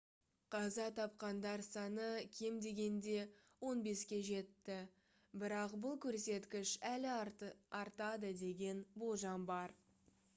қаза 0.53 0.85
тапқандар 0.99 1.59
саны 1.73 2.07
кем 2.37 2.55
дегенде 2.65 3.17
15-ке 3.65 4.19
жетті 4.29 4.77
бірақ 5.43 5.75
бұл 5.83 5.99
көрсеткіш 6.07 6.71
әлі 6.93 7.13
артады 7.81 8.33
деген 8.41 8.81
болжам 9.05 9.47
бар 9.53 9.77